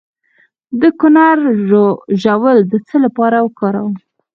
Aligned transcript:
د 0.81 0.83
کندر 0.99 1.37
ژوول 2.21 2.57
د 2.71 2.73
څه 2.87 2.95
لپاره 3.05 3.37
وکاروم؟ 3.41 3.95